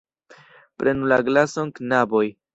[0.83, 2.25] Prenu la glason, knaboj!